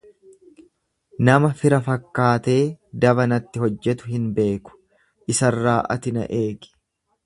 Nama 1.27 1.51
fira 1.59 1.79
fakkaatee 1.89 2.57
daba 3.05 3.29
natti 3.35 3.65
hojjetu 3.67 4.13
hin 4.17 4.27
beeku, 4.41 4.77
isarraa 5.37 5.79
ati 5.97 6.19
na 6.21 6.31
eegi. 6.45 6.79